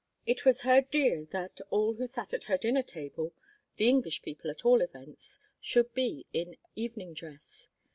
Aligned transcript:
It 0.25 0.45
was 0.45 0.61
her 0.61 0.81
desire 0.81 1.25
that 1.25 1.61
all 1.69 1.93
who 1.93 2.07
sat 2.07 2.33
at 2.33 2.45
her 2.45 2.57
dinner 2.57 2.81
table 2.81 3.33
the 3.75 3.87
English 3.87 4.23
people, 4.23 4.49
at 4.49 4.65
all 4.65 4.81
events 4.81 5.39
should 5.59 5.93
be 5.93 6.25
in 6.33 6.57
evening 6.75 7.13
dress. 7.13 7.67